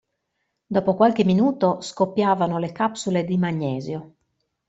Dopo 0.65 0.95
qualche 0.95 1.23
minuto, 1.23 1.79
scoppiavano 1.81 2.57
le 2.57 2.71
capsule 2.71 3.23
di 3.23 3.37
magnesio. 3.37 4.15